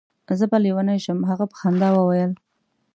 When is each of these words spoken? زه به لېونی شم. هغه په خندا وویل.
زه 0.39 0.45
به 0.51 0.57
لېونی 0.63 0.99
شم. 1.03 1.19
هغه 1.29 1.45
په 1.51 1.55
خندا 1.59 1.89
وویل. 1.93 2.31